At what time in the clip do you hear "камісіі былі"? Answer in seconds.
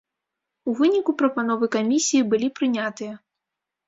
1.75-2.47